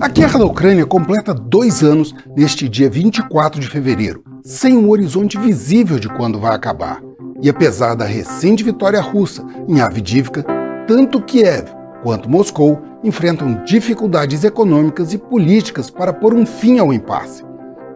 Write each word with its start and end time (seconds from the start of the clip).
A 0.00 0.08
guerra 0.08 0.38
da 0.38 0.44
Ucrânia 0.44 0.84
completa 0.84 1.32
dois 1.32 1.82
anos 1.82 2.14
neste 2.36 2.68
dia 2.68 2.90
24 2.90 3.60
de 3.60 3.68
fevereiro, 3.68 4.24
sem 4.42 4.76
um 4.76 4.88
horizonte 4.88 5.38
visível 5.38 5.98
de 5.98 6.08
quando 6.08 6.40
vai 6.40 6.54
acabar. 6.54 7.00
E 7.42 7.48
apesar 7.48 7.94
da 7.94 8.04
recente 8.04 8.64
vitória 8.64 9.00
russa 9.00 9.44
em 9.68 9.80
Avdiivka, 9.80 10.44
tanto 10.86 11.22
Kiev 11.22 11.68
quanto 12.02 12.28
Moscou 12.28 12.80
enfrentam 13.04 13.62
dificuldades 13.64 14.44
econômicas 14.44 15.12
e 15.12 15.18
políticas 15.18 15.90
para 15.90 16.12
pôr 16.12 16.34
um 16.34 16.44
fim 16.44 16.78
ao 16.78 16.92
impasse. 16.92 17.44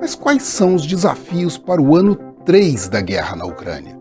Mas 0.00 0.14
quais 0.14 0.42
são 0.42 0.74
os 0.74 0.86
desafios 0.86 1.58
para 1.58 1.80
o 1.80 1.96
ano 1.96 2.16
3 2.44 2.88
da 2.88 3.00
guerra 3.00 3.36
na 3.36 3.44
Ucrânia? 3.44 3.98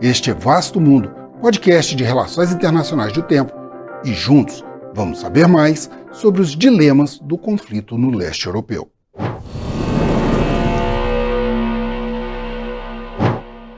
Este 0.00 0.30
é 0.30 0.34
Vasto 0.34 0.80
Mundo, 0.80 1.10
podcast 1.40 1.94
de 1.94 2.04
relações 2.04 2.52
internacionais 2.52 3.12
do 3.12 3.22
tempo, 3.22 3.52
e 4.04 4.12
juntos 4.12 4.64
vamos 4.94 5.18
saber 5.18 5.48
mais 5.48 5.90
sobre 6.12 6.40
os 6.40 6.56
dilemas 6.56 7.18
do 7.18 7.36
conflito 7.36 7.98
no 7.98 8.16
leste 8.16 8.46
europeu. 8.46 8.88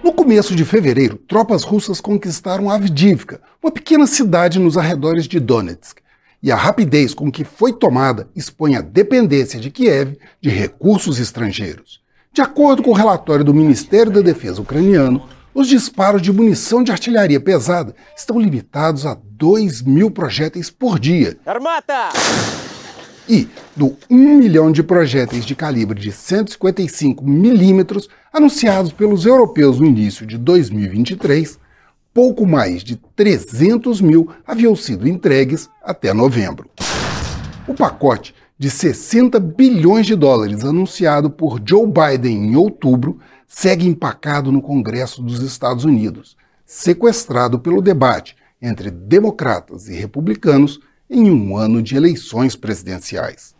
No 0.05 0.12
começo 0.12 0.55
de 0.55 0.65
fevereiro, 0.65 1.16
tropas 1.16 1.65
russas 1.65 2.01
conquistaram 2.01 2.70
Avdiivka, 2.70 3.41
uma 3.62 3.73
pequena 3.73 4.06
cidade 4.06 4.59
nos 4.59 4.77
arredores 4.77 5.27
de 5.27 5.41
Donetsk, 5.41 6.01
e 6.42 6.52
a 6.52 6.56
rapidez 6.56 7.15
com 7.15 7.33
que 7.33 7.45
foi 7.45 7.73
tomada 7.73 8.28
expõe 8.37 8.77
a 8.77 8.83
dependência 8.83 9.59
de 9.59 9.70
Kiev 9.70 10.19
de 10.41 10.51
recursos 10.51 11.19
estrangeiros. 11.19 12.01
De 12.33 12.42
acordo 12.42 12.83
com 12.83 12.91
o 12.91 12.95
relatório 12.95 13.45
do 13.45 13.55
Ministério 13.55 14.12
da 14.12 14.20
Defesa 14.20 14.61
ucraniano, 14.61 15.23
os 15.56 15.69
disparos 15.69 16.20
de 16.20 16.30
munição 16.30 16.84
de 16.84 16.92
artilharia 16.92 17.41
pesada 17.41 17.95
estão 18.14 18.38
limitados 18.38 19.06
a 19.06 19.16
2 19.19 19.80
mil 19.80 20.10
projéteis 20.10 20.69
por 20.69 20.98
dia. 20.98 21.38
Armata! 21.47 22.10
E 23.27 23.48
do 23.74 23.97
1 24.11 24.37
milhão 24.37 24.70
de 24.70 24.83
projéteis 24.83 25.47
de 25.47 25.55
calibre 25.55 25.98
de 25.98 26.12
155 26.12 27.25
milímetros 27.25 28.06
anunciados 28.31 28.92
pelos 28.92 29.25
europeus 29.25 29.81
no 29.81 29.86
início 29.86 30.27
de 30.27 30.36
2023, 30.36 31.59
pouco 32.12 32.47
mais 32.47 32.84
de 32.84 32.97
300 33.16 34.03
mil 34.03 34.31
haviam 34.47 34.77
sido 34.77 35.09
entregues 35.09 35.70
até 35.83 36.12
novembro. 36.12 36.69
O 37.66 37.72
pacote 37.72 38.34
de 38.59 38.71
60 38.71 39.39
bilhões 39.39 40.07
de 40.07 40.17
dólares 40.17 40.65
anunciado 40.65 41.29
por 41.29 41.61
Joe 41.65 41.87
Biden 41.87 42.49
em 42.49 42.57
outubro 42.57 43.19
segue 43.47 43.87
empacado 43.87 44.51
no 44.51 44.62
Congresso 44.62 45.23
dos 45.23 45.43
Estados 45.43 45.85
Unidos, 45.85 46.37
sequestrado 46.65 47.59
pelo 47.59 47.83
debate 47.83 48.34
entre 48.61 48.91
democratas 48.91 49.89
e 49.89 49.95
republicanos 49.95 50.81
em 51.09 51.31
um 51.31 51.57
ano 51.57 51.83
de 51.83 51.97
eleições 51.97 52.57
presidenciais. 52.57 53.55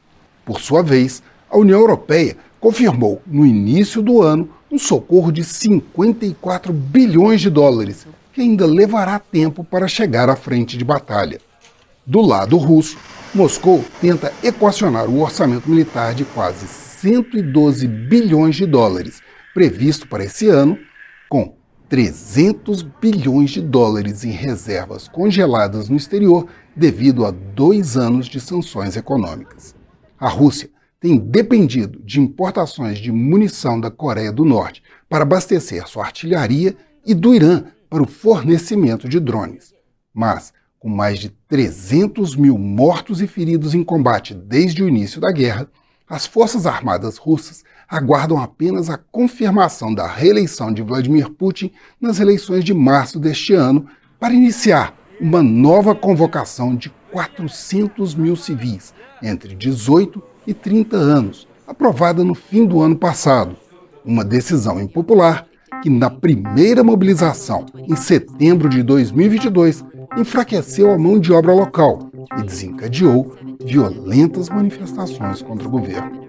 Por 0.45 0.61
sua 0.61 0.83
vez, 0.83 1.23
a 1.51 1.59
União 1.59 1.79
Europeia 1.79 2.37
confirmou 2.59 3.21
no 3.27 3.45
início 3.45 4.01
do 4.01 4.23
ano 4.23 4.49
um 4.71 4.79
socorro 4.79 5.31
de 5.31 5.45
54 5.45 6.73
bilhões 6.73 7.41
de 7.41 7.51
dólares, 7.51 8.07
que 8.33 8.41
ainda 8.41 8.67
levará 8.67 9.19
tempo 9.19 9.63
para 9.63 9.87
chegar 9.87 10.29
à 10.29 10.35
frente 10.35 10.77
de 10.77 10.85
batalha. 10.85 11.41
Do 12.07 12.21
lado 12.21 12.57
russo, 12.57 12.97
Moscou 13.35 13.85
tenta 14.01 14.33
equacionar 14.41 15.09
o 15.11 15.21
orçamento 15.21 15.69
militar 15.69 16.15
de 16.15 16.25
quase 16.25 16.69
112 16.69 17.89
bilhões 17.89 18.55
de 18.55 18.65
dólares, 18.65 19.21
previsto 19.53 20.07
para 20.07 20.25
esse 20.25 20.49
ano, 20.49 20.79
com 21.29 21.57
300 21.89 22.83
bilhões 22.83 23.51
de 23.51 23.61
dólares 23.61 24.23
em 24.23 24.31
reservas 24.31 25.09
congeladas 25.09 25.89
no 25.89 25.97
exterior 25.97 26.47
devido 26.77 27.27
a 27.27 27.33
dois 27.33 27.97
anos 27.97 28.27
de 28.27 28.41
sanções 28.41 28.97
econômicas. 28.97 29.75
A 30.17 30.29
Rússia 30.29 30.71
tem 31.01 31.19
dependido 31.19 32.01
de 32.05 32.21
importações 32.21 32.99
de 32.99 33.11
munição 33.11 33.81
da 33.81 33.91
Coreia 33.91 34.31
do 34.31 34.45
Norte 34.45 34.81
para 35.09 35.23
abastecer 35.23 35.87
sua 35.89 36.05
artilharia 36.05 36.77
e 37.05 37.15
do 37.15 37.34
Irã 37.34 37.65
para 37.91 38.03
o 38.03 38.06
fornecimento 38.06 39.09
de 39.09 39.19
drones. 39.19 39.75
Mas, 40.15 40.53
com 40.87 40.91
mais 40.91 41.19
de 41.19 41.31
300 41.49 42.37
mil 42.37 42.57
mortos 42.57 43.21
e 43.21 43.27
feridos 43.27 43.75
em 43.75 43.83
combate 43.83 44.33
desde 44.33 44.85
o 44.85 44.89
início 44.89 45.21
da 45.21 45.33
guerra, 45.33 45.69
as 46.09 46.27
Forças 46.27 46.65
Armadas 46.65 47.17
russas 47.17 47.65
aguardam 47.89 48.39
apenas 48.39 48.89
a 48.89 48.97
confirmação 48.97 49.93
da 49.93 50.07
reeleição 50.07 50.73
de 50.73 50.83
Vladimir 50.83 51.29
Putin 51.29 51.73
nas 52.01 52.21
eleições 52.21 52.63
de 52.63 52.73
março 52.73 53.19
deste 53.19 53.53
ano 53.53 53.89
para 54.21 54.33
iniciar 54.33 54.95
uma 55.21 55.43
nova 55.43 55.93
convocação 55.93 56.77
de 56.77 56.89
400 57.11 58.15
mil 58.15 58.37
civis 58.37 58.95
entre 59.21 59.57
18 59.57 60.23
e 60.47 60.55
30 60.55 60.97
anos, 60.97 61.49
aprovada 61.67 62.23
no 62.23 62.37
fim 62.37 62.65
do 62.65 62.81
ano 62.81 62.95
passado. 62.95 63.57
Uma 64.05 64.25
decisão 64.25 64.81
impopular 64.81 65.49
que, 65.83 65.91
na 65.91 66.09
primeira 66.09 66.85
mobilização, 66.85 67.67
em 67.75 67.97
setembro 67.97 68.69
de 68.69 68.85
2022, 68.85 69.85
enfraqueceu 70.16 70.91
a 70.91 70.99
mão 70.99 71.19
de 71.19 71.32
obra 71.32 71.53
local 71.53 72.10
e 72.38 72.43
desencadeou 72.43 73.37
violentas 73.65 74.49
manifestações 74.49 75.43
contra 75.43 75.69
o 75.69 75.71
governo. 75.71 76.27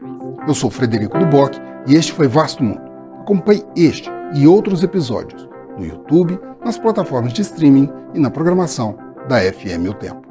Eu 0.47 0.53
sou 0.53 0.69
Frederico 0.69 1.17
Duboc 1.17 1.55
e 1.87 1.95
este 1.95 2.11
foi 2.11 2.27
Vasto 2.27 2.63
Mundo. 2.63 2.81
Acompanhe 3.21 3.63
este 3.75 4.09
e 4.35 4.45
outros 4.45 4.83
episódios 4.83 5.47
no 5.77 5.85
YouTube, 5.85 6.39
nas 6.63 6.77
plataformas 6.77 7.33
de 7.33 7.41
streaming 7.41 7.89
e 8.13 8.19
na 8.19 8.29
programação 8.29 8.97
da 9.27 9.39
FM 9.39 9.89
O 9.89 9.93
Tempo. 9.93 10.26